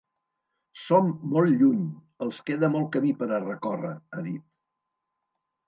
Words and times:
Som 0.83 1.11
molt 1.33 1.53
lluny, 1.59 1.83
els 2.27 2.41
queda 2.49 2.71
molt 2.77 2.91
camí 2.97 3.13
per 3.21 3.29
a 3.39 3.43
recórrer, 3.47 3.95
ha 4.19 4.27
dit. 4.33 4.51